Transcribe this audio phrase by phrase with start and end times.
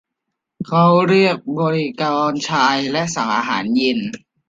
[0.67, 3.99] เขาเรียกบริกรชายและสั่งอาหารเย็น